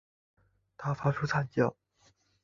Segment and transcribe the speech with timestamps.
[0.77, 1.75] 他发出惨叫